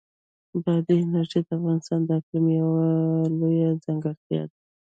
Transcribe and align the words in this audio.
بادي 0.63 0.95
انرژي 1.03 1.39
د 1.47 1.49
افغانستان 1.57 1.99
د 2.05 2.09
اقلیم 2.19 2.45
یوه 2.61 2.83
لویه 3.39 3.69
ځانګړتیا 3.83 4.41
ده. 4.49 4.57